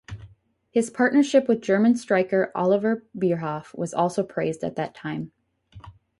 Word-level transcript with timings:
His 0.71 0.89
partnership 0.89 1.47
with 1.47 1.61
German 1.61 1.95
striker 1.95 2.51
Oliver 2.55 3.05
Bierhoff 3.15 3.71
was 3.77 3.93
also 3.93 4.23
praised 4.23 4.63
at 4.63 4.75
that 4.75 4.95
time. 4.95 5.31